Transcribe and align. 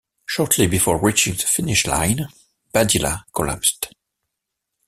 Shortly 0.25 0.65
before 0.65 0.97
reaching 0.99 1.35
the 1.35 1.43
finish 1.43 1.85
line, 1.85 2.27
Badilla 2.73 3.25
collapsed. 3.35 3.93